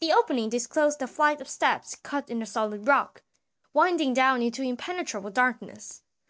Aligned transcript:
The 0.00 0.14
opening 0.14 0.48
disclosed 0.48 1.02
a 1.02 1.06
flight 1.06 1.42
of 1.42 1.48
steps 1.50 1.94
cut 1.94 2.30
in 2.30 2.38
the 2.38 2.46
solid 2.46 2.86
rock, 2.88 3.22
winding 3.74 4.14
down 4.14 4.40
into 4.40 4.62
impenetrable 4.62 5.28
darkness. 5.28 6.04